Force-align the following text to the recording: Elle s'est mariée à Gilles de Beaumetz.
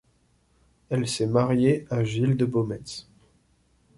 Elle 0.89 1.07
s'est 1.07 1.27
mariée 1.27 1.85
à 1.91 2.03
Gilles 2.03 2.35
de 2.35 2.45
Beaumetz. 2.45 3.05